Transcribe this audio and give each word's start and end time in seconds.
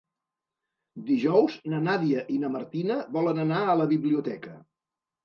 Dijous 1.09 1.57
na 1.73 1.81
Nàdia 1.87 2.23
i 2.37 2.37
na 2.45 2.49
Martina 2.55 2.97
volen 3.19 3.43
anar 3.45 3.61
a 3.67 3.77
la 3.83 3.87
biblioteca. 3.93 4.57